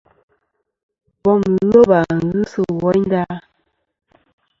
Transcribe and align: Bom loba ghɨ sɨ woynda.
Bom 1.21 1.41
loba 1.69 1.99
ghɨ 2.27 2.39
sɨ 2.51 2.61
woynda. 2.81 3.23